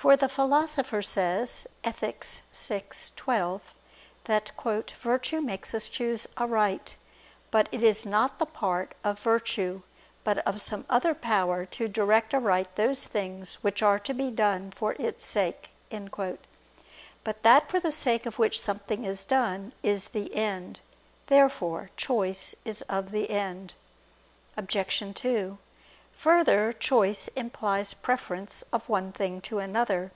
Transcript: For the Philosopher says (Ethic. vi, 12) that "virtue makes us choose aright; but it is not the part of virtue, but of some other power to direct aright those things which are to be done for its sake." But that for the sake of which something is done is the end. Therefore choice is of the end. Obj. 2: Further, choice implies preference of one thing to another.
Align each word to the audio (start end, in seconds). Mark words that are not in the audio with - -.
For 0.00 0.16
the 0.16 0.30
Philosopher 0.30 1.02
says 1.02 1.66
(Ethic. 1.84 2.24
vi, 2.54 2.82
12) 3.16 3.62
that 4.24 4.50
"virtue 4.98 5.42
makes 5.42 5.74
us 5.74 5.90
choose 5.90 6.26
aright; 6.38 6.96
but 7.50 7.68
it 7.70 7.82
is 7.82 8.06
not 8.06 8.38
the 8.38 8.46
part 8.46 8.94
of 9.04 9.18
virtue, 9.18 9.82
but 10.24 10.38
of 10.46 10.62
some 10.62 10.86
other 10.88 11.12
power 11.12 11.66
to 11.66 11.86
direct 11.86 12.32
aright 12.32 12.76
those 12.76 13.06
things 13.06 13.56
which 13.56 13.82
are 13.82 13.98
to 13.98 14.14
be 14.14 14.30
done 14.30 14.70
for 14.70 14.94
its 14.98 15.22
sake." 15.26 15.68
But 15.90 17.42
that 17.42 17.68
for 17.70 17.78
the 17.78 17.92
sake 17.92 18.24
of 18.24 18.38
which 18.38 18.58
something 18.58 19.04
is 19.04 19.26
done 19.26 19.74
is 19.82 20.06
the 20.06 20.34
end. 20.34 20.80
Therefore 21.26 21.90
choice 21.98 22.54
is 22.64 22.80
of 22.88 23.10
the 23.10 23.28
end. 23.28 23.74
Obj. 24.56 25.02
2: 25.14 25.58
Further, 26.20 26.74
choice 26.74 27.28
implies 27.28 27.94
preference 27.94 28.62
of 28.74 28.86
one 28.90 29.10
thing 29.10 29.40
to 29.40 29.58
another. 29.58 30.12